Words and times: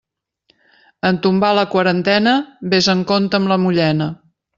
En 1.09 1.19
tombar 1.25 1.51
la 1.59 1.65
quarantena, 1.73 2.33
vés 2.71 2.89
amb 2.95 3.07
compte 3.13 3.41
amb 3.41 3.53
la 3.53 3.59
mullena. 3.67 4.09